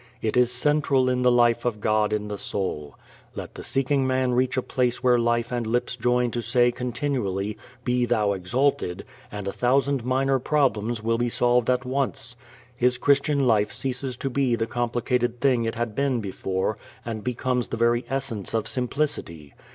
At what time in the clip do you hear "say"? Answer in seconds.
6.41-6.71